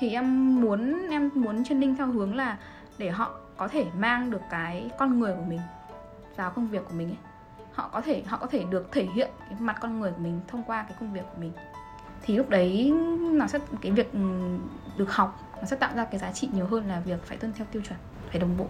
[0.00, 2.58] thì em muốn em muốn training theo hướng là
[2.98, 5.60] để họ có thể mang được cái con người của mình
[6.36, 7.16] vào công việc của mình ấy.
[7.72, 10.40] Họ có thể, họ có thể được thể hiện cái mặt con người của mình
[10.48, 11.52] thông qua cái công việc của mình.
[12.22, 14.18] Thì lúc đấy nó sẽ, cái việc ừ,
[14.96, 17.52] được học nó sẽ tạo ra cái giá trị nhiều hơn là việc phải tuân
[17.52, 17.98] theo tiêu chuẩn,
[18.30, 18.66] phải đồng bộ.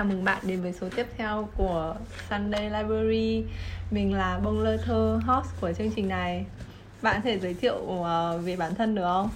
[0.00, 1.96] Chào mừng bạn đến với số tiếp theo của
[2.30, 3.44] Sunday Library
[3.90, 6.44] Mình là Bông Lơ Thơ, host của chương trình này
[7.02, 8.06] Bạn có thể giới thiệu uh,
[8.44, 9.30] về bản thân được không?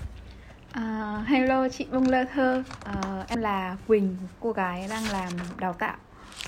[0.79, 5.73] Uh, hello chị Bông Lơ Thơ uh, Em là Quỳnh, cô gái đang làm đào
[5.73, 5.97] tạo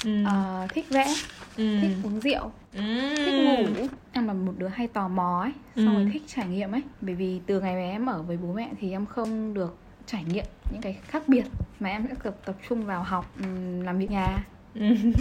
[0.05, 0.25] ừ.
[0.25, 1.15] uh, Thích vẽ,
[1.57, 1.79] ừ.
[1.81, 2.83] thích uống rượu, ừ.
[3.17, 6.03] thích ngủ Em là một đứa hay tò mò ấy, xong ừ.
[6.03, 8.71] rồi thích trải nghiệm ấy Bởi vì từ ngày mà em ở với bố mẹ
[8.81, 11.45] thì em không được trải nghiệm những cái khác biệt
[11.81, 13.33] mà em sẽ tập tập trung vào học
[13.83, 14.45] làm việc nhà.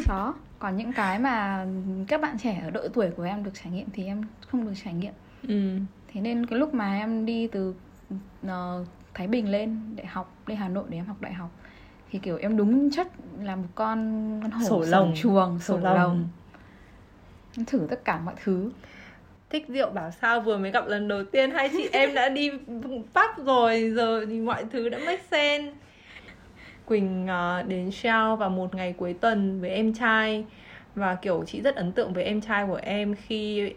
[0.08, 0.36] Đó.
[0.60, 1.66] Còn những cái mà
[2.08, 4.74] các bạn trẻ ở độ tuổi của em được trải nghiệm thì em không được
[4.84, 5.14] trải nghiệm.
[5.48, 5.78] Ừ.
[6.14, 7.76] thế nên cái lúc mà em đi từ
[8.46, 8.52] uh,
[9.14, 11.50] thái bình lên để học lên hà nội để em học đại học
[12.12, 13.08] thì kiểu em đúng chất
[13.40, 15.14] là một con con hổ sổ lồng.
[15.16, 15.96] chuồng sổ, sổ lồng.
[15.96, 16.28] lồng.
[17.58, 18.72] Em thử tất cả mọi thứ
[19.50, 22.52] thích rượu bảo sao vừa mới gặp lần đầu tiên hai chị em đã đi
[22.88, 25.72] pub rồi giờ thì mọi thứ đã make sense
[26.86, 30.46] Quỳnh uh, đến Shell vào một ngày cuối tuần với em trai
[30.96, 33.72] và kiểu chị rất ấn tượng với em trai của em khi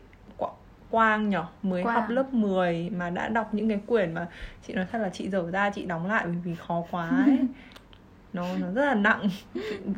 [0.90, 1.94] Quang nhỏ mới Quang.
[1.94, 4.26] học lớp 10 mà đã đọc những cái quyển mà
[4.66, 7.38] chị nói thật là chị dở ra chị đóng lại vì khó quá ấy.
[8.32, 9.28] nó nó rất là nặng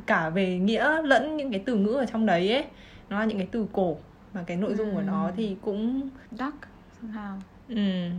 [0.07, 2.65] cả về nghĩa lẫn những cái từ ngữ ở trong đấy ấy
[3.09, 3.97] nó là những cái từ cổ
[4.35, 4.95] mà cái nội dung ừ.
[4.95, 5.33] của nó ừ.
[5.37, 6.57] thì cũng dark
[7.03, 7.37] somehow
[7.69, 8.11] ừ.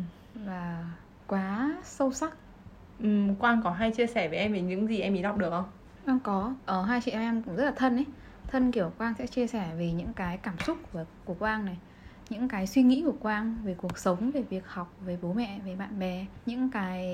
[0.46, 0.86] và
[1.28, 2.34] quá sâu sắc
[3.00, 5.50] ừ, Quang có hay chia sẻ với em về những gì em ý đọc được
[5.50, 5.66] không?
[6.06, 8.06] Quang có, ở ờ, hai chị em cũng rất là thân ấy
[8.48, 11.78] thân kiểu Quang sẽ chia sẻ về những cái cảm xúc của, của Quang này
[12.30, 15.60] những cái suy nghĩ của Quang về cuộc sống, về việc học, về bố mẹ,
[15.66, 17.06] về bạn bè những cái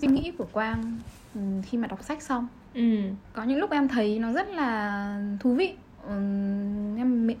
[0.00, 0.98] suy nghĩ của Quang
[1.34, 2.98] ừ, khi mà đọc sách xong ừ.
[3.32, 5.74] có những lúc em thấy nó rất là thú vị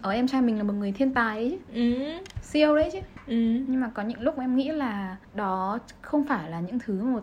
[0.02, 2.04] ở em trai mình là một người thiên tài ấy chứ ừ.
[2.42, 3.36] siêu đấy chứ ừ.
[3.68, 7.22] nhưng mà có những lúc em nghĩ là đó không phải là những thứ một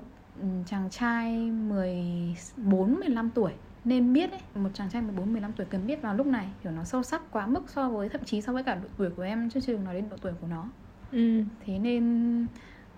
[0.65, 3.51] chàng trai 14 15 tuổi
[3.83, 6.71] nên biết ấy, một chàng trai 14 15 tuổi cần biết vào lúc này kiểu
[6.71, 9.21] nó sâu sắc quá mức so với thậm chí so với cả độ tuổi của
[9.23, 10.65] em chứ chưa nói đến độ tuổi của nó.
[11.11, 11.43] Ừ.
[11.65, 12.45] Thế nên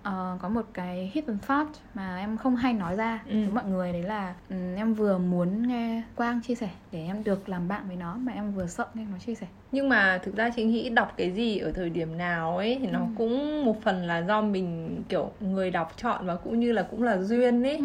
[0.08, 3.34] uh, có một cái hidden thought mà em không hay nói ra ừ.
[3.34, 7.24] với mọi người đấy là um, em vừa muốn nghe Quang chia sẻ để em
[7.24, 10.18] được làm bạn với nó mà em vừa sợ nghe nó chia sẻ nhưng mà
[10.24, 13.06] thực ra chị nghĩ đọc cái gì ở thời điểm nào ấy thì nó ừ.
[13.16, 17.02] cũng một phần là do mình kiểu người đọc chọn và cũng như là cũng
[17.02, 17.84] là duyên ấy ừ.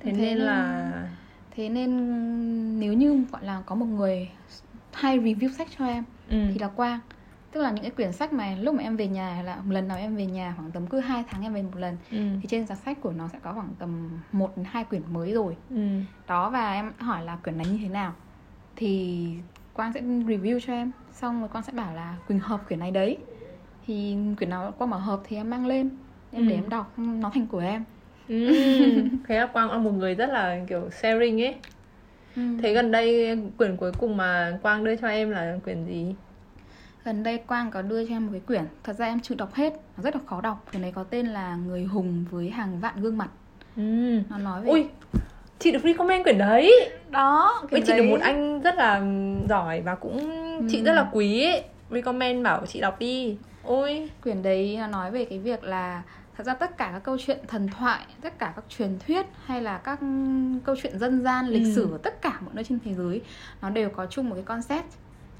[0.00, 0.92] thế, thế nên, nên là
[1.56, 1.90] thế nên
[2.80, 4.28] nếu như gọi là có một người
[4.92, 6.36] hay review sách cho em ừ.
[6.52, 7.00] thì là Quang
[7.52, 9.88] tức là những cái quyển sách mà lúc mà em về nhà là một lần
[9.88, 12.18] nào em về nhà khoảng tầm cứ hai tháng em về một lần ừ.
[12.40, 15.56] thì trên giá sách của nó sẽ có khoảng tầm một hai quyển mới rồi
[15.70, 15.86] ừ.
[16.26, 18.12] đó và em hỏi là quyển này như thế nào
[18.76, 19.26] thì
[19.72, 22.90] quang sẽ review cho em xong rồi con sẽ bảo là quỳnh hợp quyển này
[22.90, 23.16] đấy
[23.86, 25.90] thì quyển nào quang bảo hợp thì em mang lên
[26.32, 26.48] em ừ.
[26.48, 27.84] để em đọc nó thành của em
[28.28, 28.54] ừ.
[29.28, 31.54] thế là quang là một người rất là kiểu sharing ấy
[32.36, 32.42] ừ.
[32.62, 36.14] thế gần đây quyển cuối cùng mà quang đưa cho em là quyển gì
[37.04, 39.54] gần đây Quang có đưa cho em một cái quyển thật ra em chưa đọc
[39.54, 42.80] hết nó rất là khó đọc quyển này có tên là người hùng với hàng
[42.80, 43.28] vạn gương mặt
[43.76, 43.82] ừ.
[44.30, 44.86] nó nói về ui
[45.58, 48.00] chị được recommend quyển đấy đó với chị đấy...
[48.00, 49.02] được một anh rất là
[49.48, 50.66] giỏi và cũng ừ.
[50.70, 51.64] chị rất là quý ấy.
[51.90, 56.02] recommend bảo chị đọc đi ôi quyển đấy nó nói về cái việc là
[56.36, 59.62] thật ra tất cả các câu chuyện thần thoại tất cả các truyền thuyết hay
[59.62, 59.98] là các
[60.64, 61.72] câu chuyện dân gian lịch ừ.
[61.74, 63.20] sử ở tất cả mọi nơi trên thế giới
[63.62, 64.86] nó đều có chung một cái concept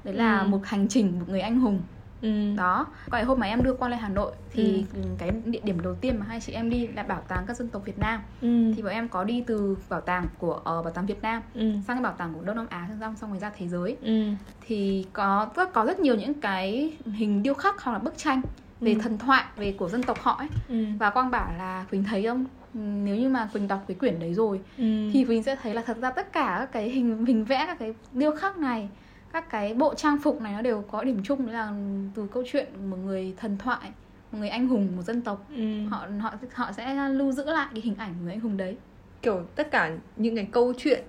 [0.03, 0.47] đấy là ừ.
[0.47, 1.81] một hành trình một người anh hùng
[2.21, 2.55] Ừ.
[2.57, 5.01] đó cái hôm mà em đưa qua lên hà nội thì ừ.
[5.17, 7.69] cái địa điểm đầu tiên mà hai chị em đi là bảo tàng các dân
[7.69, 8.73] tộc việt nam ừ.
[8.75, 11.71] thì bọn em có đi từ bảo tàng của uh, bảo tàng việt nam ừ.
[11.87, 14.23] sang cái bảo tàng của đông nam á xong xong rồi ra thế giới ừ.
[14.67, 18.41] thì có rất có rất nhiều những cái hình điêu khắc hoặc là bức tranh
[18.79, 18.99] về ừ.
[18.99, 20.85] thần thoại về của dân tộc họ ấy ừ.
[20.99, 24.33] và quang bảo là quỳnh thấy không nếu như mà quỳnh đọc cái quyển đấy
[24.33, 25.09] rồi ừ.
[25.13, 27.79] thì quỳnh sẽ thấy là thật ra tất cả các cái hình hình vẽ các
[27.79, 28.89] cái điêu khắc này
[29.33, 31.73] các cái bộ trang phục này nó đều có điểm chung là
[32.15, 33.91] từ câu chuyện một người thần thoại
[34.31, 35.85] một người anh hùng một dân tộc ừ.
[35.89, 38.77] họ họ họ sẽ lưu giữ lại cái hình ảnh của người anh hùng đấy
[39.21, 41.03] kiểu tất cả những cái câu chuyện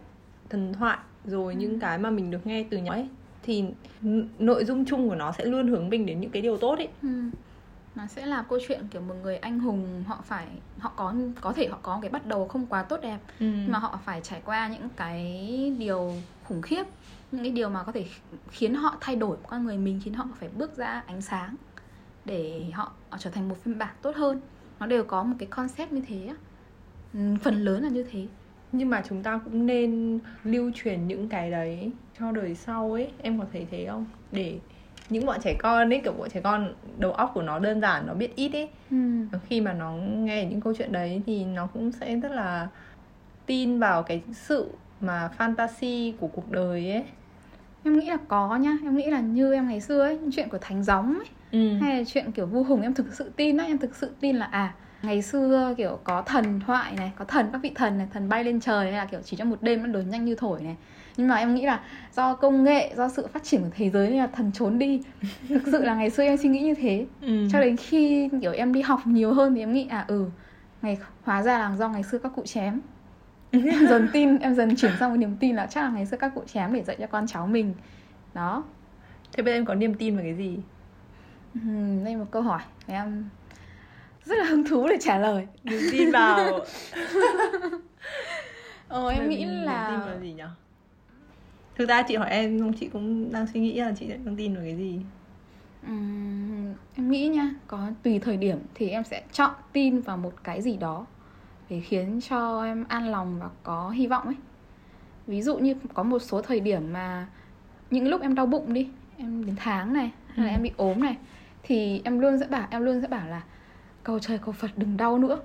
[0.49, 1.59] thần thoại rồi ừ.
[1.59, 3.09] những cái mà mình được nghe từ nhỏ ấy
[3.43, 3.65] thì
[4.39, 6.89] nội dung chung của nó sẽ luôn hướng mình đến những cái điều tốt ấy
[7.03, 7.09] ừ.
[7.95, 10.47] nó sẽ là câu chuyện kiểu một người anh hùng họ phải
[10.79, 13.47] họ có có thể họ có cái bắt đầu không quá tốt đẹp ừ.
[13.69, 15.27] mà họ phải trải qua những cái
[15.79, 16.13] điều
[16.45, 16.85] khủng khiếp
[17.33, 18.05] những cái điều mà có thể
[18.51, 21.57] khiến họ thay đổi con người mình khiến họ phải bước ra ánh sáng
[22.25, 24.41] để họ, họ trở thành một phiên bản tốt hơn.
[24.81, 26.31] Nó đều có một cái concept như thế.
[27.15, 28.27] Ừ, phần lớn là như thế.
[28.73, 33.13] Nhưng mà chúng ta cũng nên lưu truyền những cái đấy cho đời sau ấy.
[33.23, 34.07] Em có thấy thế không?
[34.33, 34.59] Để
[35.09, 38.07] những bọn trẻ con ấy kiểu bọn trẻ con đầu óc của nó đơn giản
[38.07, 38.69] nó biết ít ấy.
[38.91, 38.97] Ừ.
[39.49, 42.69] khi mà nó nghe những câu chuyện đấy thì nó cũng sẽ rất là
[43.47, 44.69] tin vào cái sự
[45.01, 47.05] mà fantasy của cuộc đời ấy
[47.85, 48.77] em nghĩ là có nhá.
[48.83, 51.79] Em nghĩ là như em ngày xưa ấy chuyện của thánh gióng ấy ừ.
[51.81, 53.65] hay là chuyện kiểu vu hùng em thực sự tin á.
[53.65, 57.47] Em thực sự tin là à ngày xưa kiểu có thần thoại này có thần
[57.53, 59.83] các vị thần này thần bay lên trời hay là kiểu chỉ trong một đêm
[59.83, 60.77] nó đổi nhanh như thổi này.
[61.17, 61.81] Nhưng mà em nghĩ là
[62.17, 65.01] do công nghệ do sự phát triển của thế giới nên là thần trốn đi.
[65.49, 67.07] Thực sự là ngày xưa em suy nghĩ như thế.
[67.21, 67.49] Ừ.
[67.53, 70.25] cho đến khi kiểu em đi học nhiều hơn thì em nghĩ à ừ
[70.83, 72.81] ngày hóa ra là do ngày xưa các cụ chém
[73.53, 76.17] em dần tin em dần chuyển sang một niềm tin là chắc là ngày xưa
[76.17, 77.75] các cụ chém để dạy cho con cháu mình.
[78.35, 78.65] Đó.
[79.33, 80.59] Thế bây giờ em có niềm tin vào cái gì?
[81.55, 83.25] Ừm, đây một câu hỏi em
[84.25, 85.47] rất là hứng thú để trả lời.
[85.65, 86.61] Niềm tin vào.
[88.89, 90.43] Ờ, em nghĩ niềm tin là vào gì nhỉ?
[91.75, 94.37] Thực ra chị hỏi em không chị cũng đang suy nghĩ là chị sẽ đang
[94.37, 95.01] tin vào cái gì.
[95.87, 100.33] Ừm, em nghĩ nha có tùy thời điểm thì em sẽ chọn tin vào một
[100.45, 101.07] cái gì đó
[101.71, 104.35] để khiến cho em an lòng và có hy vọng ấy.
[105.27, 107.27] Ví dụ như có một số thời điểm mà
[107.91, 110.55] những lúc em đau bụng đi em đến tháng này hay là Ừ.
[110.57, 111.17] em bị ốm này
[111.63, 113.43] thì em luôn sẽ bảo em luôn sẽ bảo là
[114.03, 115.41] cầu trời cầu Phật đừng đau nữa.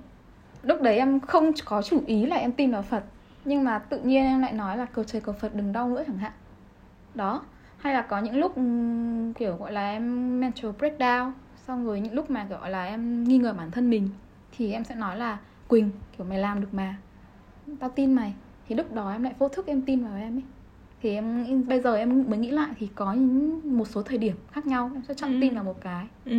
[0.64, 3.04] Lúc đấy em không có chủ ý là em tin vào Phật
[3.46, 6.04] nhưng mà tự nhiên em lại nói là cầu trời cầu Phật đừng đau nữa
[6.08, 6.32] chẳng hạn.
[7.16, 7.42] Đó.
[7.78, 11.32] Hay là có những lúc ừm, kiểu gọi là em mental breakdown
[11.68, 14.10] xong rồi những lúc mà gọi là em nghi ngờ bản thân mình
[14.58, 15.38] thì em sẽ nói là
[15.68, 16.96] Quỳnh kiểu mày làm được mà.
[17.80, 18.34] Tao tin mày.
[18.68, 20.44] Thì lúc đó em lại vô thức em tin vào em ấy.
[21.02, 24.36] Thì em bây giờ em mới nghĩ lại thì có những- một số thời điểm
[24.52, 25.38] khác nhau em sẽ chọn Ừ.
[25.42, 26.08] tin vào một cái.
[26.26, 26.38] Ừ.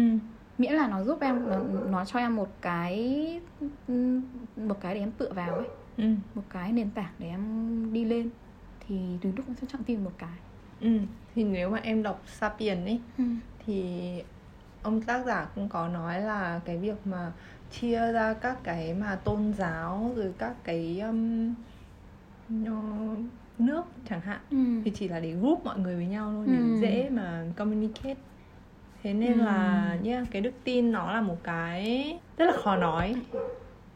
[0.58, 1.58] Miễn là nó giúp em nó,
[1.90, 3.40] nó cho em một cái
[4.56, 5.66] một cái để em tựa vào ấy.
[5.96, 6.04] Ừ.
[6.34, 8.30] Một cái nền tảng để em đi lên.
[8.86, 10.38] Thì từ lúc em sẽ chọn tin một cái.
[10.80, 10.98] Ừ.
[11.34, 13.24] Thì nếu mà em đọc Sapien ấy ừ.
[13.66, 14.02] thì
[14.82, 17.32] ông tác giả cũng có nói là cái việc mà
[17.70, 21.54] chia ra các cái mà tôn giáo rồi các cái um,
[22.48, 22.82] nó,
[23.58, 24.56] nước chẳng hạn Ừ.
[24.84, 26.76] thì chỉ là để group mọi người với nhau thôi để Ừ.
[26.80, 28.14] dễ mà communicate
[29.02, 29.44] thế nên Ừ.
[29.44, 33.14] là nhá cái đức tin nó là một cái rất là khó nói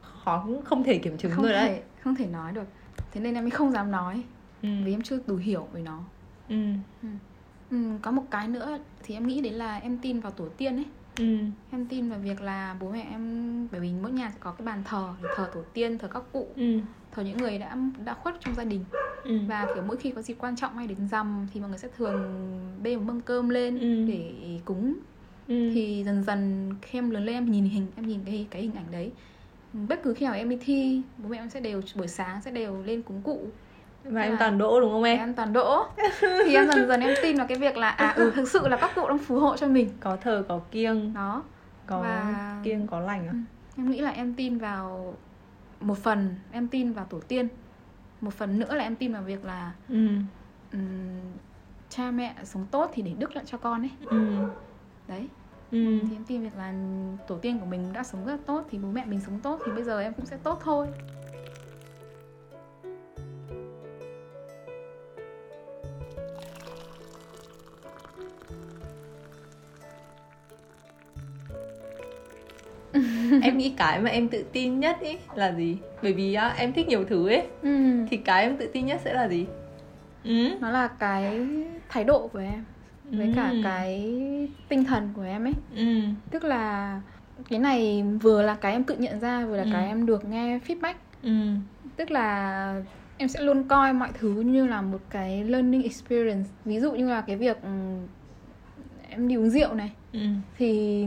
[0.01, 2.67] khó cũng không thể kiểm chứng không rồi thể đấy không thể nói được
[3.13, 4.23] thế nên em mới không dám nói
[4.63, 4.69] ừ.
[4.85, 5.99] vì em chưa đủ hiểu về nó
[6.49, 6.57] Ừ.
[7.03, 7.09] ừ,
[8.03, 10.85] có một cái nữa thì em nghĩ đấy là em tin vào tổ tiên ấy
[11.17, 11.37] Ừ.
[11.71, 14.67] em tin vào việc là bố mẹ em bởi vì mỗi nhà sẽ có cái
[14.67, 16.81] bàn thờ thờ tổ tiên thờ các cụ Ừ.
[17.13, 18.85] thờ những người đã đã khuất trong gia đình
[19.25, 19.39] Ừ.
[19.49, 21.89] và kiểu mỗi khi có dịp quan trọng hay đến rằm thì mọi người sẽ
[21.97, 22.23] thường
[22.83, 24.05] bê một mâm cơm lên Ừ.
[24.13, 24.33] để
[24.65, 24.95] cúng
[25.49, 25.71] Ừ.
[25.75, 28.75] thì dần dần khi em lớn lên em nhìn hình em nhìn cái cái hình
[28.75, 29.13] ảnh đấy
[29.73, 32.51] bất cứ khi nào em đi thi bố mẹ em sẽ đều buổi sáng sẽ
[32.51, 33.49] đều lên cúng cụ
[34.05, 35.19] và em toàn đỗ đúng không em?
[35.19, 35.87] Em toàn đỗ.
[36.21, 38.77] Thì em dần dần em tin vào cái việc là à ừ thực sự là
[38.77, 39.89] các cụ đang phù hộ cho mình.
[40.01, 41.15] Có thờ có kiêng.
[41.15, 41.43] Đó.
[41.87, 43.35] Có Và- kiêng có lành à
[43.77, 45.15] em nghĩ là em tin vào
[45.81, 47.49] một phần em tin vào tổ tiên.
[48.21, 50.09] Một phần nữa là em tin vào việc là ừ.
[50.73, 51.21] ừm,
[51.89, 53.91] cha mẹ sống tốt thì để đức lại cho con ấy.
[54.11, 54.17] Ừ.
[55.09, 55.29] Đấy.
[55.73, 55.99] Ừ.
[56.09, 56.75] Thì em tin việc là
[57.27, 59.73] tổ tiên của mình đã sống rất tốt thì bố mẹ mình sống tốt thì
[59.73, 60.87] bây giờ em cũng sẽ tốt thôi
[73.45, 75.77] em nghĩ cái mà em tự tin nhất ý là gì?
[76.03, 78.05] Bởi vì á, em thích nhiều thứ ấy ừ.
[78.11, 79.47] thì cái em tự tin nhất sẽ là gì?
[80.25, 80.49] Ừ.
[80.61, 81.41] Nó là cái
[81.89, 82.65] thái độ của em
[83.13, 83.61] với cả Ừ.
[83.65, 84.13] cái
[84.69, 85.55] tinh thần của em ấy.
[85.77, 86.01] Ừ.
[86.31, 87.01] Tức là
[87.49, 89.69] cái này vừa là cái em tự nhận ra vừa là Ừ.
[89.73, 90.95] cái em được nghe feedback.
[91.23, 91.31] Ừ.
[91.97, 92.83] Tức là
[93.17, 96.51] em sẽ luôn coi mọi thứ như là một cái learning experience.
[96.65, 98.07] Ví dụ như là cái việc ừm,
[99.11, 100.21] em đi uống rượu này ừ.
[100.59, 101.05] Thì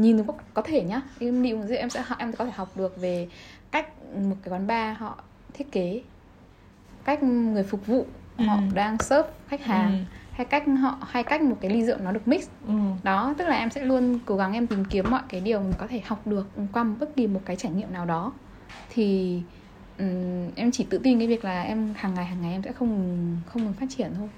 [0.00, 1.00] nhìn có, có thể nhá.
[1.20, 3.28] Em đi uống rượu em sẽ em có thể học được về
[3.70, 3.88] cách
[4.28, 5.18] một cái quán bar họ
[5.54, 6.02] thiết kế
[7.04, 8.06] cách người phục vụ
[8.38, 8.62] họ Ừ.
[8.74, 9.98] đang serve khách hàng Ừ.
[10.32, 12.48] hay cách họ hay cách một cái ly rượu nó được mix.
[12.68, 12.72] Ừ.
[13.02, 15.72] Đó tức là em sẽ luôn cố gắng em tìm kiếm mọi cái điều mình
[15.78, 18.32] có thể học được qua một bất kỳ một cái trải nghiệm nào đó.
[18.90, 19.40] Thì
[19.98, 22.72] ừm, em chỉ tự tin cái việc là em hàng ngày hàng ngày em sẽ
[22.72, 24.28] không không ngừng phát triển thôi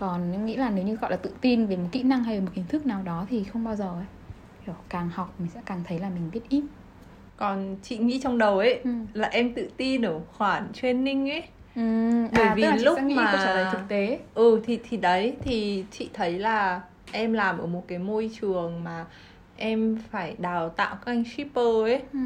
[0.00, 2.40] còn em nghĩ là nếu như gọi là tự tin về một kỹ năng hay
[2.40, 4.04] một hình thức nào đó thì không bao giờ ấy.
[4.66, 6.64] Kiểu càng học mình sẽ càng thấy là mình biết ít.
[7.36, 8.90] Còn chị nghĩ trong đầu ấy ừ.
[9.12, 11.42] là em tự tin ở khoản training ấy.
[11.76, 11.82] Ừ,
[12.32, 14.18] Bởi à, vì lúc mà- trả lời thực tế.
[14.34, 16.80] Ừ thì thì đấy thì chị thấy là
[17.12, 19.06] em làm ở một cái môi trường mà
[19.56, 22.02] em phải đào tạo các anh shipper ấy.
[22.12, 22.18] Ừ.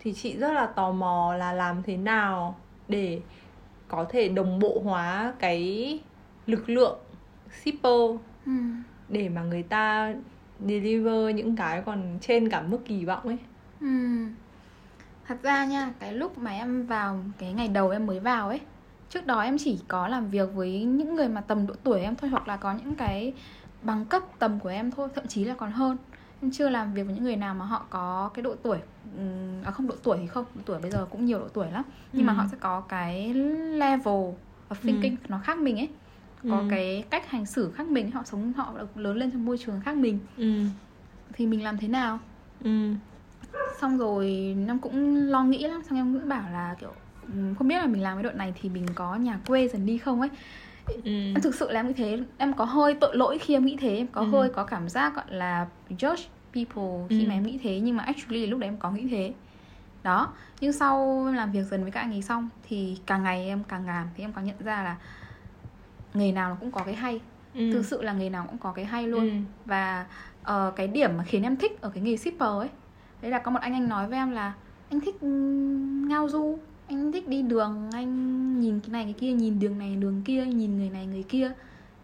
[0.00, 2.56] thì chị rất là tò mò là làm thế nào
[2.88, 3.20] để
[3.88, 5.98] có thể đồng bộ hóa cái
[6.46, 6.98] lực lượng
[7.62, 8.10] shipper
[8.46, 8.52] Ừ.
[9.08, 10.14] để mà người ta
[10.66, 13.38] deliver những cái còn trên cả mức kỳ vọng ấy
[13.80, 13.86] Ừ.
[15.26, 18.60] Thật ra nha, cái lúc mà em vào cái ngày đầu em mới vào ấy
[19.10, 22.16] Trước đó em chỉ có làm việc với những người mà tầm độ tuổi em
[22.16, 23.34] thôi Hoặc là có những cái
[23.82, 25.96] bằng cấp tầm của em thôi Thậm chí là còn hơn
[26.42, 28.78] Em chưa làm việc với những người nào mà họ có cái độ tuổi
[29.16, 31.70] ừm, À không độ tuổi thì không Độ tuổi bây giờ cũng nhiều độ tuổi
[31.70, 32.36] lắm Nhưng mà Ừ.
[32.36, 33.34] họ sẽ có cái
[33.78, 34.24] level
[34.68, 35.88] of thinking nó khác mình ấy
[36.50, 36.64] Có Ừ.
[36.70, 39.96] cái cách hành xử khác mình Họ sống, họ lớn lên trong môi trường khác
[39.96, 40.18] mình.
[40.36, 40.52] Ừ.
[41.32, 42.18] Thì mình làm thế nào?
[42.64, 42.70] Ừ.
[43.80, 46.92] Xong rồi em cũng lo nghĩ lắm xong em cũng bảo là kiểu
[47.34, 49.86] ừm, không biết là mình làm cái đoạn này thì mình có nhà quê dần
[49.86, 50.30] đi không ấy.
[50.86, 51.10] Ừ.
[51.34, 53.76] Em thực sự là em nghĩ thế em có hơi tội lỗi khi em nghĩ
[53.80, 54.26] thế em có Ừ.
[54.26, 56.24] hơi có cảm giác gọi là judge
[56.54, 57.28] people khi Ừ.
[57.28, 59.34] mà em nghĩ thế nhưng mà actually lúc đấy em có nghĩ thế.
[60.02, 63.62] Đó nhưng sau làm việc dần với các anh ấy xong thì càng ngày em
[63.68, 64.96] càng làm thì em có nhận ra là
[66.14, 67.20] nghề nào nó cũng có cái hay
[67.54, 67.72] ừ.
[67.72, 69.34] thực sự là nghề nào cũng có cái hay luôn ừ.
[69.64, 70.06] và
[70.42, 72.68] ờ, cái điểm mà khiến em thích ở cái nghề shipper ấy
[73.22, 74.52] đấy là có một anh anh nói với em là
[74.90, 79.32] anh thích ừm, ngao du anh thích đi đường anh nhìn cái này cái kia
[79.32, 81.52] nhìn đường này đường kia nhìn người này người kia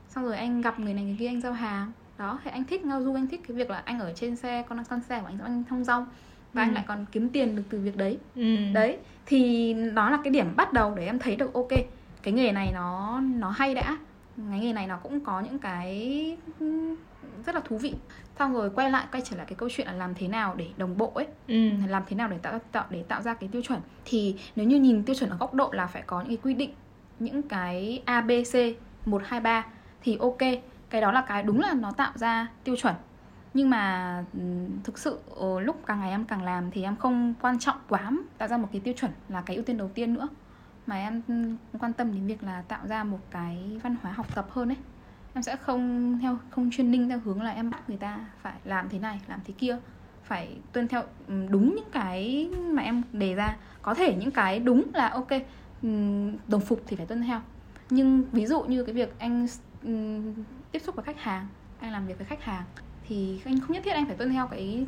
[0.09, 2.85] xong rồi anh gặp người này người kia anh giao hàng đó thì anh thích
[2.85, 5.27] ngao du anh thích cái việc là anh ở trên xe con con xe của
[5.27, 6.07] anh anh thông dong
[6.53, 6.67] và Ừ.
[6.67, 8.57] anh lại còn kiếm tiền được từ việc đấy ừ.
[8.75, 11.69] đấy thì đó là cái điểm bắt đầu để em thấy được ok
[12.23, 13.99] cái nghề này nó nó hay đã.
[14.51, 16.37] Cái nghề này nó cũng có những cái
[17.47, 17.95] rất là thú vị.
[18.39, 20.69] Xong rồi quay lại quay trở lại cái câu chuyện là làm thế nào để
[20.77, 21.27] đồng bộ ấy.
[21.49, 21.71] Ừ.
[21.89, 23.81] làm thế nào để tạo tạo để tạo ra cái tiêu chuẩn.
[24.05, 26.55] Thì nếu như nhìn tiêu chuẩn ở góc độ là phải có những cái quy
[26.55, 26.71] định
[27.19, 28.55] những cái ABC
[29.07, 29.67] 1 2 3
[30.03, 30.39] thì ok.
[30.91, 32.95] Cái đó là cái đúng là nó tạo ra tiêu chuẩn.
[33.55, 34.25] Nhưng mà
[34.85, 38.11] thực sự ờ, lúc càng ngày em càng làm thì em không quan trọng quá
[38.39, 40.29] tạo ra một cái tiêu chuẩn là cái ưu tiên đầu tiên nữa
[40.87, 41.23] mà em
[41.79, 44.77] quan tâm đến việc là tạo ra một cái văn hóa học tập hơn ấy.
[45.35, 48.55] Em sẽ không theo, không chuyên ninh theo hướng là em bắt người ta phải
[48.65, 49.79] làm thế này, làm thế kia.
[50.25, 53.57] Phải tuân theo đúng những cái mà em đề ra.
[53.83, 55.29] Có thể những cái đúng là ok
[56.49, 57.41] đồng phục thì phải tuân theo.
[57.91, 59.47] Nhưng ví dụ như cái việc anh
[60.73, 61.47] tiếp xúc với khách hàng,
[61.81, 62.63] anh làm việc với khách hàng
[63.09, 64.87] thì anh không nhất thiết anh phải tuân theo cái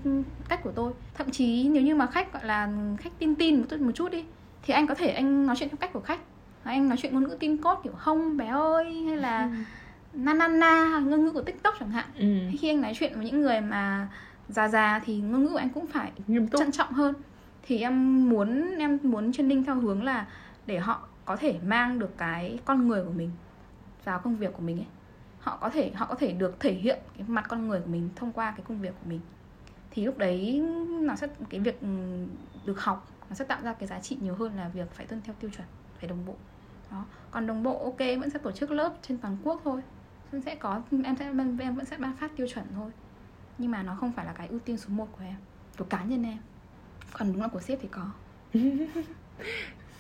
[0.49, 0.93] cách của tôi.
[1.15, 4.13] Thậm chí nếu như mà khách gọi là khách tin tin một chút một chút
[4.13, 4.25] đi
[4.63, 6.21] thì anh có thể anh nói chuyện theo cách của khách.
[6.63, 9.51] Anh nói chuyện ngôn ngữ tin cốt kiểu không bé ơi hay là
[10.13, 12.07] na na na ngôn ngữ của tiktok chẳng hạn.
[12.19, 12.27] Ừ.
[12.59, 14.09] khi anh nói chuyện với những người mà
[14.49, 16.59] già già thì ngôn ngữ của anh cũng phải nghiêm túc.
[16.59, 17.15] trân trọng hơn.
[17.63, 20.27] Thì em muốn em muốn training theo hướng là
[20.67, 23.31] để họ có thể mang được cái con người của mình
[24.05, 24.87] vào công việc của mình ấy.
[25.41, 28.09] Họ có thể họ có thể được thể hiện cái mặt con người của mình
[28.17, 29.21] thông qua cái công việc của mình.
[29.91, 30.63] Thì lúc đấy
[31.01, 31.87] nó sẽ cái việc ừ,
[32.65, 35.21] được học nó sẽ tạo ra cái giá trị nhiều hơn là việc phải tuân
[35.25, 35.67] theo tiêu chuẩn
[36.01, 36.35] phải đồng bộ.
[36.91, 39.81] Đó còn đồng bộ ok vẫn sẽ tổ chức lớp trên toàn quốc thôi.
[40.33, 41.25] Vẫn sẽ có em sẽ
[41.59, 42.91] em vẫn sẽ ban phát tiêu chuẩn thôi.
[43.59, 45.35] Nhưng mà nó không phải là cái ưu tiên số 1 của em
[45.79, 46.39] của cá nhân em.
[47.13, 48.07] Còn đúng là của sếp thì có.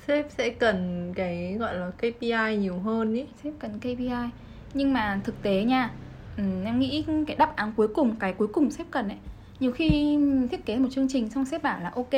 [0.06, 3.26] Sếp sẽ cần cái gọi là KPI nhiều hơn ý.
[3.42, 4.30] Sếp cần KPI
[4.74, 5.90] nhưng mà thực tế nha
[6.36, 9.18] ừ, em nghĩ cái đáp án cuối cùng cái cuối cùng sếp cần ấy
[9.62, 10.18] nhiều khi
[10.50, 12.10] thiết kế một chương trình xong sếp bảo là ok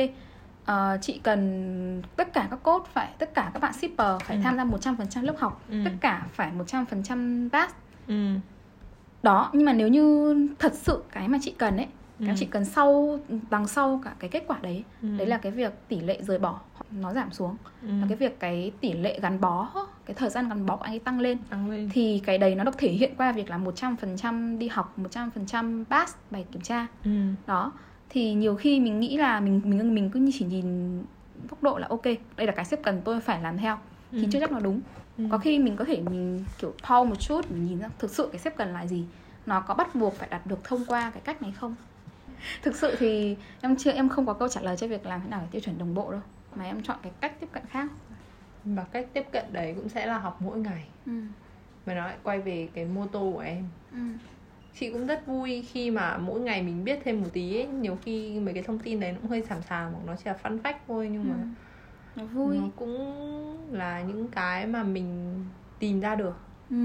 [0.65, 4.43] ờ, chị cần tất cả các code phải tất cả các bạn shipper phải Ừ.
[4.43, 5.77] tham gia 100% lớp học Ừ.
[5.85, 7.73] tất cả phải 100% pass
[8.07, 8.33] ừ.
[9.23, 11.87] đó nhưng mà nếu như thật sự cái mà chị cần ấy
[12.19, 12.35] cái Ừ.
[12.37, 13.19] chị cần sau
[13.49, 15.07] đằng sau cả cái kết quả đấy Ừ.
[15.17, 16.59] đấy là cái việc tỷ lệ rời bỏ
[16.91, 17.87] nó giảm xuống ừ.
[18.01, 19.69] là cái việc cái tỷ lệ gắn bó
[20.05, 22.55] cái thời gian gắn bó của anh ấy tăng lên tăng lên thì cái đấy
[22.55, 26.87] nó được thể hiện qua việc là 100% đi học 100% pass bài kiểm tra
[27.03, 27.11] ừ.
[27.47, 27.71] đó
[28.15, 30.97] thì nhiều khi mình nghĩ là mình mình mình cứ chỉ nhìn
[31.49, 32.03] góc độ là ok
[32.37, 33.77] đây là cái sếp cần tôi phải làm theo
[34.11, 34.27] thì Ừ.
[34.31, 34.81] chưa chắc nó đúng
[35.17, 35.23] Ừ.
[35.31, 38.29] có khi mình có thể mình kiểu pause một chút mình nhìn ra thực sự
[38.31, 39.05] cái sếp cần là gì
[39.45, 41.75] nó có bắt buộc phải đạt được thông qua cái cách này không
[42.63, 45.29] thực sự thì em chưa em không có câu trả lời cho việc làm thế
[45.29, 46.21] nào để tiêu chuẩn đồng bộ đâu
[46.55, 47.87] mà em chọn cái cách tiếp cận khác
[48.65, 51.11] và cách tiếp cận đấy cũng sẽ là học mỗi ngày ừ.
[51.85, 53.97] và nó lại quay về cái mô tô của em Ừ.
[54.79, 57.67] chị cũng rất vui khi mà mỗi ngày mình biết thêm một tí ấy.
[57.67, 60.23] nhiều khi mấy cái thông tin đấy nó cũng hơi xàm xàm hoặc nó chỉ
[60.25, 61.45] là fun fact thôi nhưng mà Ừ.
[62.15, 62.57] nó vui.
[62.57, 62.95] nó cũng
[63.71, 65.35] là những cái mà mình
[65.79, 66.33] tìm ra được.
[66.69, 66.75] Ừ.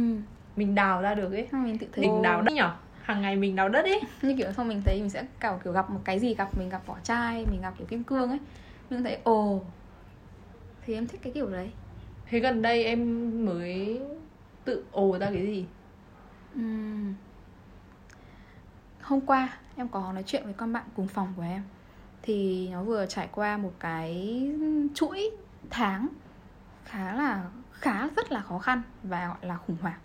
[0.57, 1.49] mình đào ra được ấy.
[1.53, 2.71] Mình tự thấy mình đào đất nhở?
[3.03, 4.01] Hàng ngày mình đào đất ấy.
[4.23, 6.69] Như kiểu xong mình thấy mình sẽ kiểu kiểu gặp một cái gì gặp mình
[6.69, 8.39] gặp vỏ chai mình gặp kiểu kim cương ấy.
[8.91, 9.65] Mình thấy ồ.
[10.85, 11.71] Thì em thích cái kiểu đấy.
[12.27, 14.01] Thế gần đây em mới
[14.65, 15.65] tự ồ ra cái gì?
[16.55, 17.15] Ừm
[19.11, 21.63] hôm qua em có nói chuyện với con bạn cùng phòng của em.
[22.23, 24.43] Thì nó vừa trải qua một cái
[24.95, 25.31] chuỗi
[25.71, 26.09] tháng
[26.85, 29.99] khá là khá rất là khó khăn và gọi là khủng hoảng.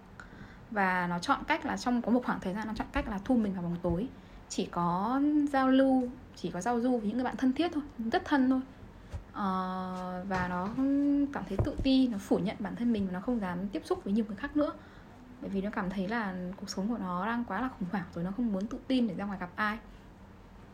[0.71, 3.19] Và nó chọn cách là trong có một khoảng thời gian nó chọn cách là
[3.25, 4.07] thu mình vào bóng tối.
[4.49, 5.21] Chỉ có
[5.51, 8.49] giao lưu chỉ có giao du với những người bạn thân thiết thôi rất thân
[8.49, 8.61] thôi.
[9.33, 10.67] Ờ, và nó
[11.33, 13.81] cảm thấy tự ti nó phủ nhận bản thân mình và nó không dám tiếp
[13.85, 14.71] xúc với nhiều người khác nữa
[15.41, 18.05] bởi vì nó cảm thấy là cuộc sống của nó đang quá là khủng hoảng
[18.13, 19.77] rồi nó không muốn tự tin để ra ngoài gặp ai.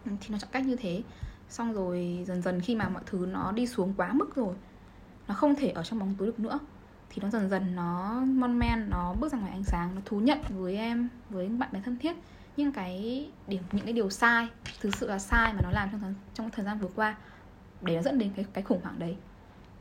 [0.05, 1.03] Ừ, thì nó chọn cách như thế.
[1.49, 4.55] Xong rồi dần dần khi mà mọi thứ nó đi xuống quá mức rồi
[5.27, 6.59] nó không thể ở trong bóng tối được nữa
[7.09, 10.19] thì nó dần dần nó mon men nó bước ra ngoài ánh sáng nó thú
[10.19, 12.15] nhận với em với bạn bè thân thiết.
[12.57, 14.47] Những cái điểm những cái điều sai
[14.81, 17.15] thực sự là sai mà nó làm trong thời, trong thời gian vừa qua
[17.81, 19.17] để nó dẫn đến cái cái khủng hoảng đấy.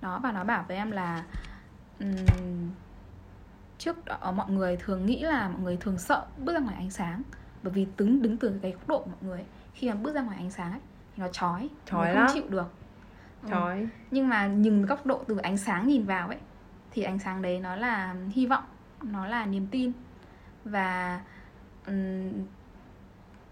[0.01, 1.25] Đó và nó bảo với em là
[2.01, 2.71] um,
[3.81, 6.91] trước đó mọi người thường nghĩ là mọi người thường sợ bước ra ngoài ánh
[6.91, 7.23] sáng
[7.63, 9.45] bởi vì đứng đứng từ cái góc độ của mọi người
[9.75, 10.81] khi mà bước ra ngoài ánh sáng ấy,
[11.17, 12.27] thì nó chói Chói mình lắm.
[12.27, 12.73] không chịu được
[13.43, 13.49] Ừ.
[13.51, 16.39] Trời nhưng mà nhìn góc độ từ ánh sáng nhìn vào ấy
[16.91, 18.65] thì ánh sáng đấy nó là hy vọng
[19.03, 19.93] nó là niềm tin
[20.65, 21.21] và
[21.87, 22.31] ừm,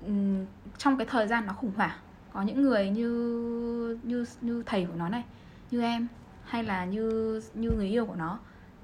[0.06, 0.46] ừm,
[0.78, 1.98] trong cái thời gian nó khủng hoảng
[2.32, 5.24] có những người như như như thầy của nó này
[5.70, 6.08] như em
[6.44, 8.38] hay là như như người yêu của nó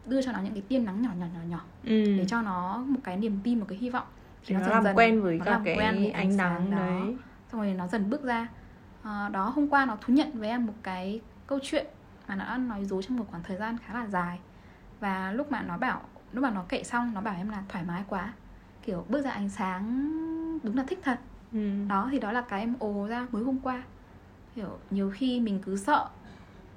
[0.06, 2.04] đưa cho nó những cái tia nắng nhỏ nhỏ nhỏ nhỏ ừ.
[2.18, 4.06] để cho nó một cái niềm tin một cái hy vọng
[4.46, 6.76] Thì nó làm quen với nó cả làm cái quen với ánh nắng đó.
[6.76, 7.16] đấy.
[7.52, 8.48] xong rồi nó dần bước ra
[9.02, 11.86] Ờ, đó hôm qua nó thú nhận với em một cái câu chuyện
[12.28, 14.38] mà nó đã nói dối trong một khoảng thời gian khá là dài
[15.00, 16.00] và lúc mà nó bảo
[16.32, 18.32] lúc mà nó kể xong nó bảo em là thoải mái quá
[18.82, 20.10] kiểu bước ra ánh sáng
[20.62, 21.18] đúng là thích thật
[21.52, 21.70] ừ.
[21.88, 23.82] đó thì đó là cái em ồ ra mới hôm qua
[24.56, 26.08] hiểu nhiều khi mình cứ sợ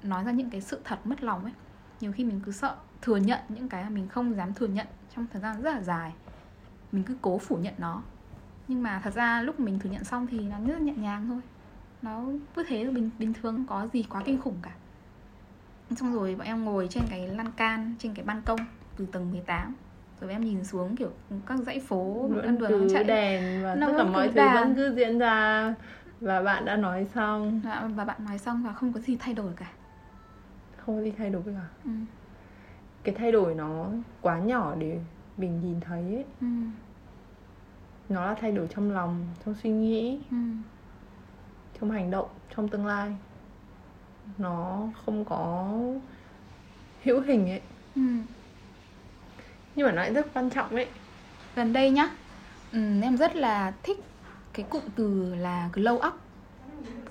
[0.02, 1.52] nói ra những cái sự thật mất lòng ấy
[2.00, 4.86] nhiều khi mình cứ sợ thừa nhận những cái mà mình không dám thừa nhận
[5.16, 6.12] trong thời gian rất là dài.
[6.92, 8.02] Mình cứ cố phủ nhận nó.
[8.68, 11.40] Nhưng mà thật ra lúc mình thừa nhận xong thì nó rất nhẹ nhàng thôi.
[12.02, 12.22] Nó
[12.54, 14.70] cứ thế bình bình thường có gì quá kinh khủng cả.
[15.96, 18.60] Xong rồi bọn em ngồi trên cái lan can trên cái ban công
[18.96, 19.74] từ tầng 18
[20.20, 21.10] rồi em nhìn xuống kiểu
[21.46, 23.04] các dãy phố vẫn đường chạy.
[23.04, 25.74] đèn và Nó tất cả mọi thứ vẫn cứ diễn ra
[26.20, 27.60] và bạn đã nói xong.
[27.96, 29.70] Và bạn nói xong và không có gì thay đổi cả.
[30.76, 31.68] Không có gì thay đổi cả.
[31.84, 31.90] Ừ.
[33.08, 33.86] cái thay đổi nó
[34.20, 34.98] quá nhỏ để
[35.36, 36.24] mình nhìn thấy ấy.
[36.40, 36.46] Ừ.
[38.08, 40.36] nó là thay đổi trong lòng trong suy nghĩ Ừ.
[41.80, 43.16] trong hành động trong tương lai
[44.38, 45.72] nó không có
[47.04, 47.60] hữu hình ấy
[47.96, 48.02] Ừ.
[49.74, 50.86] nhưng mà nó lại rất quan trọng ấy
[51.56, 52.10] gần đây nhá
[52.72, 53.98] ừ, em rất là thích
[54.52, 56.14] cái cụm từ là glow up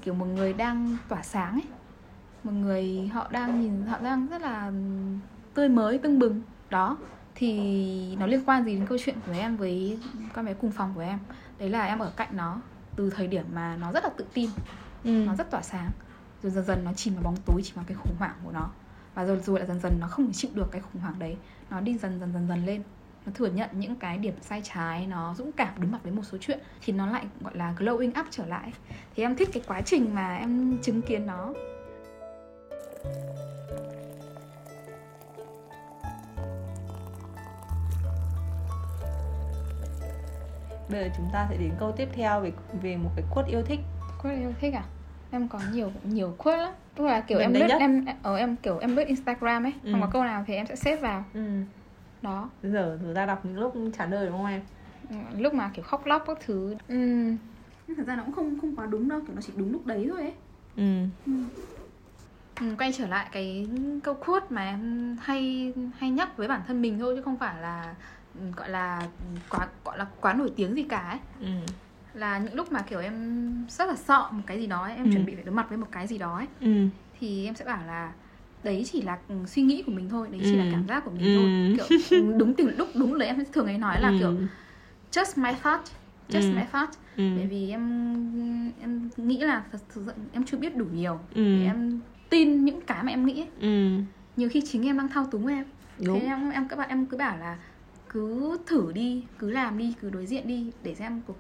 [0.02, 1.64] kiểu một người đang tỏa sáng ấy
[2.44, 4.72] một người họ đang nhìn họ đang rất là
[5.58, 6.41] tươi mới tưng bừng.
[6.70, 6.98] Đó
[7.36, 10.00] thì nó liên quan gì đến câu chuyện của em với
[10.34, 11.20] con bé cùng phòng của em?
[11.60, 12.62] Đấy là em ở cạnh nó
[12.96, 14.50] từ thời điểm mà nó rất là tự tin
[15.04, 15.10] ừ.
[15.10, 15.89] nó rất tỏa sáng.
[16.43, 18.70] Rồi dần dần nó chìm vào bóng tối chìm vào cái khủng hoảng của nó.
[19.15, 21.38] Và rồi rồi lại dần dần nó không chịu được cái khủng hoảng đấy.
[21.70, 22.84] Nó đi dần dần dần dần lên.
[23.26, 26.24] Nó thừa nhận những cái điểm sai trái nó dũng cảm đối mặt với một
[26.24, 28.74] số chuyện thì nó lại gọi là glowing up trở lại.
[29.15, 31.54] Thì em thích cái quá trình mà em chứng kiến nó
[40.89, 43.63] bây giờ chúng ta sẽ đến câu tiếp theo về về một cái quote yêu
[43.63, 43.80] thích.
[44.21, 44.84] Quote yêu thích à?
[45.32, 46.73] Em có nhiều nhiều quote lắm.
[46.95, 47.78] Tức là kiểu Gần em lướt nhất.
[47.80, 49.91] em ở em kiểu em lướt instagram ấy Ừ.
[49.91, 51.23] không có câu nào thì em sẽ xếp vào.
[51.34, 51.41] Ừ.
[52.21, 52.50] đó.
[52.63, 54.62] Giờ chúng ta đọc những lúc trả lời đúng không em?
[55.10, 56.76] Ừ, lúc mà kiểu khóc lóc các thứ.
[56.88, 59.86] Nhưng thật ra nó cũng không không quá đúng đâu kiểu nó chỉ đúng lúc
[59.86, 60.34] đấy thôi ấy.
[60.76, 60.84] Ừ.
[62.60, 63.67] Ừ, quay trở lại cái
[64.04, 67.62] câu quote mà em hay hay nhắc với bản thân mình thôi chứ không phải
[67.62, 68.16] là ừ,
[68.58, 69.08] gọi là
[69.50, 71.47] quá gọi là quá nổi tiếng gì cả ấy ừ
[72.13, 75.06] là những lúc mà kiểu em rất là sợ một cái gì đó ấy, em
[75.06, 75.12] Ừ.
[75.13, 76.88] chuẩn bị phải đối mặt với một cái gì đó ấy ừ
[77.19, 78.13] thì em sẽ bảo là
[78.63, 80.69] đấy chỉ là suy nghĩ của mình thôi đấy chỉ là Ừ.
[80.71, 81.34] cảm giác của mình Ừ.
[81.36, 84.15] thôi kiểu ừ, đúng từ lúc đúng lúc đấy em thường hay nói là Ừ.
[84.19, 84.34] kiểu
[85.12, 85.82] just my thought
[86.30, 86.56] just Ừ.
[86.56, 90.86] my thought ừ bởi vì em em nghĩ là thật sự em chưa biết đủ
[90.86, 93.50] nhiều ừ để em tin những cái mà em nghĩ ấy.
[93.62, 94.02] ừ
[94.36, 95.65] nhiều khi chính em đang thao túng em
[96.06, 97.58] đúng thế em em các bạn em cứ bảo là
[98.10, 101.38] cứ thử đi cứ làm đi cứ đối diện đi để xem cuộc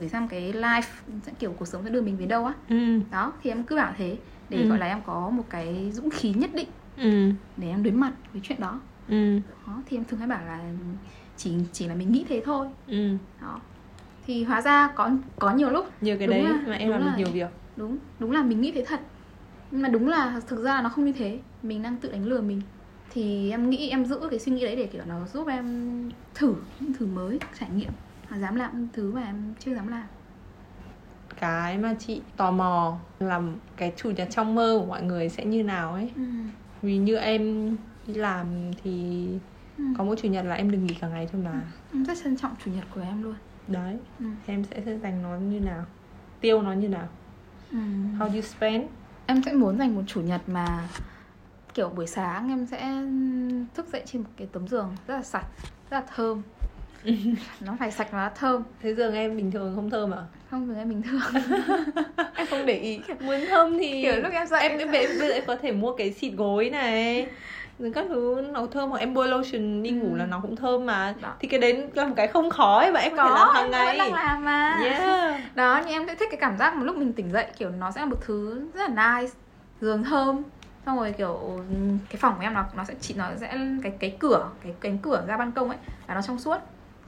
[0.00, 0.82] để xem cái life
[1.22, 2.54] sẽ kiểu cuộc sống sẽ đưa mình đến đâu á.
[2.68, 3.00] Ừ.
[3.10, 4.16] Đó thì em cứ bảo thế
[4.50, 4.68] để Ừ.
[4.68, 7.30] gọi là em có một cái dũng khí nhất định ừ.
[7.56, 8.80] để em đối mặt với chuyện đó.
[9.08, 9.38] Ừ.
[9.66, 10.60] Đó thì em thường hay bảo là
[11.36, 12.66] chỉ chỉ là mình nghĩ thế thôi.
[12.86, 13.08] Ừ.
[13.42, 13.60] Đó.
[14.26, 17.06] Thì hóa ra có có nhiều lúc nhiều cái đấy là- mà em làm được
[17.06, 17.48] là- nhiều việc.
[17.76, 19.00] đúng đúng là mình nghĩ thế thật.
[19.70, 21.38] Nhưng mà đúng là thực ra là nó không như thế.
[21.62, 22.60] Mình đang tự đánh lừa mình
[23.10, 26.54] thì em nghĩ em giữ cái suy nghĩ đấy để kiểu nó giúp em thử
[26.80, 27.90] những thứ mới trải nghiệm.
[28.30, 30.06] Và dám làm những thứ mà em chưa dám làm.
[31.40, 35.44] Cái mà chị tò mò làm cái chủ nhật trong mơ của mọi người sẽ
[35.44, 36.10] như nào ấy.
[36.16, 36.22] Ừ.
[36.82, 38.46] vì như em đi làm
[38.84, 39.26] thì
[39.78, 39.84] Ừ.
[39.98, 41.60] có mỗi chủ nhật là em được nghỉ cả ngày thôi mà.
[41.92, 43.34] Em rất trân trọng chủ nhật của em luôn.
[43.68, 43.96] Đấy.
[44.18, 44.26] Ừ.
[44.46, 45.84] em sẽ sẽ dành nó như nào?
[46.40, 47.08] Tiêu nó như nào?
[47.70, 47.78] Ừ.
[48.18, 48.84] how do you spend?
[49.26, 50.88] Em sẽ muốn dành một chủ nhật mà
[51.76, 52.78] kiểu buổi sáng em sẽ
[53.74, 55.44] thức dậy trên một cái tấm giường rất là sạch
[55.90, 56.42] rất là thơm.
[57.60, 58.62] Nó phải sạch nó thơm.
[58.82, 60.22] Thế giường em bình thường không thơm à?
[60.50, 61.42] Không giường em bình thường.
[62.34, 63.00] Em không để ý.
[63.20, 65.96] Muốn thơm thì kiểu lúc em dậy em em em giờ em có thể mua
[65.96, 67.26] cái xịt gối này
[67.78, 70.16] rồi các thứ nó thơm hoặc em bôi lotion đi ngủ Ừ.
[70.18, 71.14] là nó cũng thơm mà.
[71.22, 71.32] Đó.
[71.40, 73.54] thì cái đấy là một cái không khó ấy mà em có, thể có làm
[73.54, 73.98] hàng em ngày.
[73.98, 74.80] đang làm mà.
[74.84, 75.40] Yeah.
[75.54, 77.90] Đó nhưng em sẽ thích cái cảm giác mà lúc mình tỉnh dậy kiểu nó
[77.90, 79.32] sẽ là một thứ rất là nice
[79.80, 80.42] giường thơm
[80.86, 83.92] xong rồi kiểu ừm, cái phòng của em nó nó sẽ chỉ nó sẽ cái
[84.00, 86.56] cái cửa cái cánh cửa ra ban công ấy là nó trong suốt.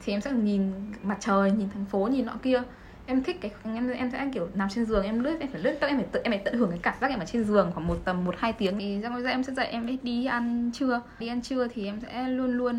[0.05, 0.71] Thì em sẽ nhìn
[1.03, 2.61] mặt trời nhìn thành phố nhìn nọ kia.
[3.05, 5.77] Em thích cái em em sẽ kiểu nằm trên giường em lướt em phải lướt
[5.81, 7.87] em phải tự em phải tận hưởng cái cảm giác em ở trên giường khoảng
[7.87, 10.71] một tầm một hai tiếng thì xong rồi em sẽ dậy em sẽ đi ăn
[10.73, 11.01] trưa.
[11.19, 12.75] Đi ăn trưa thì em sẽ luôn luôn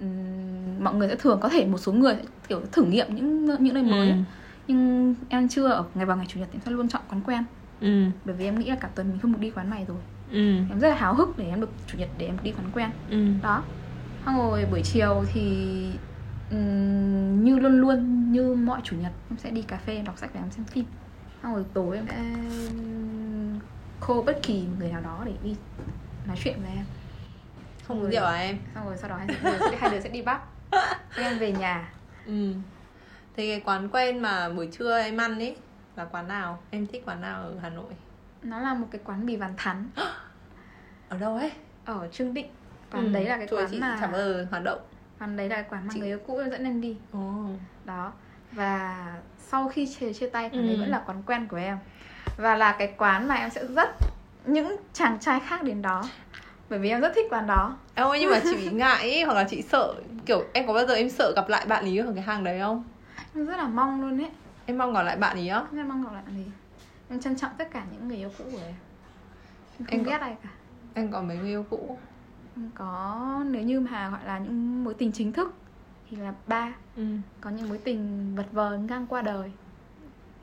[0.00, 2.16] ừm, mọi người sẽ thường có thể một số người
[2.48, 4.24] kiểu thử nghiệm những những nơi mới ấy.
[4.66, 7.02] Nhưng em ăn trưa ở ngày vào ngày chủ nhật thì em sẽ luôn chọn
[7.10, 7.44] quán quen.
[7.80, 8.04] Ừ.
[8.24, 9.96] Bởi vì em nghĩ là cả tuần mình không được đi quán này rồi
[10.32, 10.56] ừ.
[10.70, 12.90] Em rất là háo hức để em được chủ nhật để em đi quán quen.
[13.10, 13.26] Ừ.
[13.42, 13.62] Đó.
[14.26, 15.92] Xong rồi buổi chiều thì
[16.50, 20.30] ừm, như luôn luôn như mọi chủ nhật em sẽ đi cà phê đọc sách
[20.34, 20.84] và em xem phim.
[21.42, 22.22] Xong rồi tối em sẽ
[24.00, 25.56] khô bất kỳ người nào đó để đi
[26.26, 26.84] nói chuyện với em.
[27.84, 28.58] Không uống rượu à em.
[28.74, 30.40] xong rồi sau đó hai đứa sẽ, hai đứa sẽ đi Xong
[31.16, 31.92] em về nhà.
[32.26, 32.52] Ừ.
[33.36, 35.56] Thế cái quán quen mà buổi trưa em ăn ấy
[35.96, 36.58] là quán nào?
[36.70, 37.92] Em thích quán nào ở hà nội
[38.42, 39.88] nó là một cái quán mì vằn thắn.
[41.08, 41.52] Ở đâu ấy?
[41.84, 42.46] Ở trương định.
[42.92, 44.78] Quán Ừ, đấy là cái quán chị mà bao giờ hoạt động.
[45.20, 46.96] Quán đấy là cái quán mà Chị- người yêu cũ dẫn em đi.
[47.12, 47.44] Ồ.
[47.84, 48.12] Đó.
[48.52, 49.06] Và
[49.38, 50.80] sau khi chia, chia tay quán đấy Ừ.
[50.80, 51.78] vẫn là quán quen của em.
[52.36, 53.88] Và là cái quán mà em sẽ rất
[54.44, 56.02] những chàng trai khác đến đó.
[56.70, 57.76] Bởi vì em rất thích quán đó.
[57.94, 59.94] Em ơi nhưng mà chị bị ngại ấy, hoặc là chị sợ
[60.26, 62.60] kiểu em có bao giờ em sợ gặp lại bạn ý ở cái hàng đấy
[62.60, 62.84] không?
[63.34, 64.30] em rất là mong luôn ấy.
[64.66, 65.62] Em mong gặp lại bạn ý á.
[65.76, 66.44] em mong gặp lại gì
[67.08, 68.74] em trân trọng tất cả những người yêu cũ của em
[69.78, 70.48] em không Em có- ghét ai cả
[70.94, 71.98] Em còn mấy người yêu cũ.
[72.56, 75.54] em có nếu như mà gọi là những mối tình chính thức
[76.10, 77.02] thì là ba Ừ.
[77.40, 79.52] có những mối tình vật vờ ngang qua đời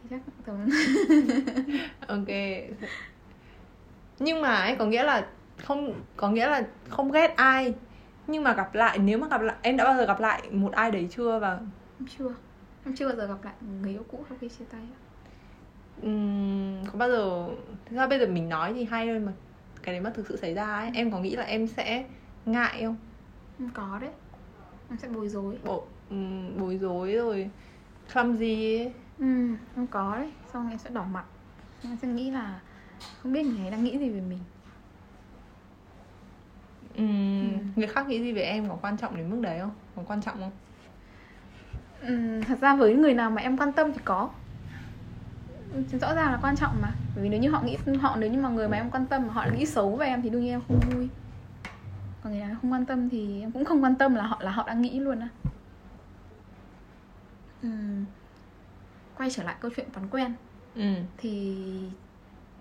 [0.04, 0.56] thì chắc tầm
[2.08, 2.28] Ok.
[4.19, 5.28] Nhưng mà ấy có nghĩa là
[5.63, 7.73] không có nghĩa là không ghét ai
[8.28, 10.71] nhưng mà gặp lại nếu mà gặp lại em đã bao giờ gặp lại một
[10.71, 11.54] ai đấy chưa và
[11.99, 12.34] em chưa
[12.86, 14.97] em chưa bao giờ gặp lại người yêu cũ sau khi chia tay ạ.
[16.01, 17.47] Ừm, có bao giờ
[17.86, 19.32] thực ra bây giờ mình nói thì hay thôi mà
[19.84, 22.06] cái đấy mà thực sự xảy ra ấy em có nghĩ là em sẽ
[22.45, 22.95] ngại không?
[23.60, 24.12] Em có đấy
[24.89, 25.56] em sẽ bối rối.
[25.63, 27.49] Bộ ừm, bối rối rồi
[28.13, 28.93] clumsy ấy.
[29.19, 29.25] Ừ
[29.75, 31.25] em có đấy xong em sẽ đỏ mặt.
[31.84, 32.60] Em sẽ nghĩ là
[33.21, 34.39] không biết người ấy đang nghĩ gì về mình.
[36.97, 37.03] Ừ.
[37.75, 39.71] người khác nghĩ gì về em có quan trọng đến mức đấy không?
[39.95, 40.51] Có quan trọng không?
[42.01, 44.23] Ừ, thật ra với người nào mà em quan tâm thì có.
[44.23, 44.42] Ừ,
[46.01, 46.91] rõ ràng là quan trọng mà.
[47.15, 49.27] Bởi vì nếu như họ nghĩ họ nếu như mà người mà em quan tâm
[49.27, 51.09] mà họ nghĩ xấu về em thì đương nhiên em không vui.
[52.23, 54.51] Còn người nào không quan tâm thì em cũng không quan tâm là họ là
[54.51, 55.27] họ đang nghĩ luôn á.
[57.62, 57.69] Ừ.
[59.17, 60.33] quay trở lại câu chuyện quán quen.
[60.75, 61.55] Ừ thì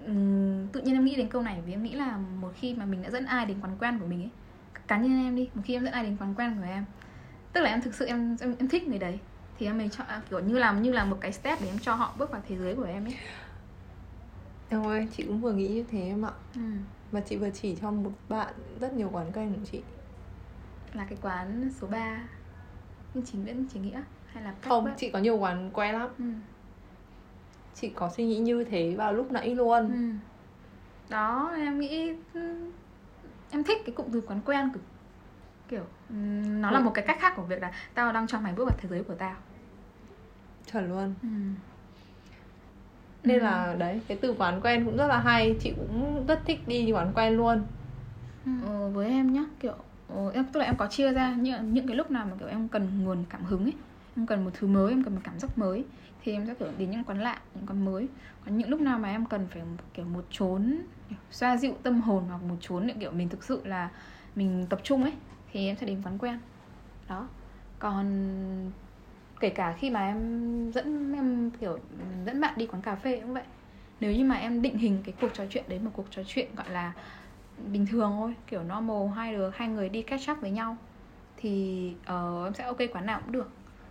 [0.06, 2.84] ừm, tự nhiên em nghĩ đến câu này vì em nghĩ là một khi mà
[2.84, 4.30] mình đã dẫn ai đến quán quen của mình ấy
[4.86, 6.84] cá nhân em đi một khi em dẫn ai đến quán quen của em
[7.52, 9.18] tức là em thực sự em em, em thích người đấy
[9.62, 11.78] thì em mới cho à, kiểu như là như là một cái step để em
[11.78, 13.14] cho họ bước vào thế giới của em ấy
[14.68, 16.60] em ơi chị cũng vừa nghĩ như thế em ạ ừ.
[17.12, 19.82] và chị vừa chỉ cho một bạn rất nhiều quán quen của chị
[20.92, 22.28] là cái quán số 3
[23.14, 24.90] nhưng chính Nguyễn Chính Nghĩa hay là không Bắc?
[24.96, 26.24] chị có nhiều quán quen lắm ừ.
[27.74, 29.96] chị có suy nghĩ như thế vào lúc nãy luôn Ừ.
[31.10, 32.40] đó em nghĩ ừ,
[33.50, 34.68] em thích cái cụm từ quán quen
[35.68, 36.82] kiểu ừm, nó là Ừ.
[36.82, 39.02] một cái cách khác của việc là tao đang cho mày bước vào thế giới
[39.02, 39.34] của tao
[40.72, 41.14] chuẩn luôn.
[41.22, 41.28] Ừ.
[43.24, 43.42] nên Ừ.
[43.44, 45.56] là đấy cái từ quán quen cũng rất là hay.
[45.60, 47.64] Chị cũng rất thích đi quán quen luôn.
[48.66, 49.74] Ờ, với em nhá kiểu
[50.08, 52.48] ờ, em tức là em có chia ra những những cái lúc nào mà kiểu
[52.48, 53.72] em cần nguồn cảm hứng ấy
[54.16, 55.84] em cần một thứ mới em cần một cảm giác mới
[56.22, 58.08] thì em sẽ kiểu đến những quán lạ những quán mới.
[58.44, 60.76] Còn những lúc nào mà em cần phải một- kiểu một chốn
[61.30, 63.90] xoa dịu tâm hồn hoặc một chốn để kiểu mình thực sự là
[64.36, 65.12] mình tập trung ấy
[65.52, 66.38] thì em sẽ đến quán quen.
[67.08, 67.28] Đó.
[67.78, 68.06] Còn
[69.42, 71.78] kể cả khi mà em dẫn em kiểu
[72.26, 73.42] dẫn bạn đi quán cà phê cũng vậy.
[74.00, 76.54] Nếu như mà em định hình cái cuộc trò chuyện đấy một cuộc trò chuyện
[76.56, 76.92] gọi là
[77.72, 80.76] bình thường thôi kiểu normal hai đứa hai người đi catch up với nhau
[81.36, 83.50] thì uh, em sẽ ok quán nào cũng được.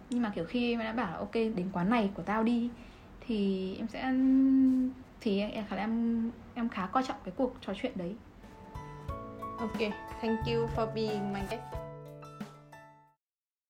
[0.09, 2.69] Nhưng mà kiểu khi em đã bảo là ok đến quán này của tao đi
[3.27, 4.13] thì em sẽ
[5.21, 8.15] thì em khả em em khá coi trọng cái cuộc trò chuyện đấy.
[9.59, 9.79] Ok
[10.21, 11.90] thank you for being my guest.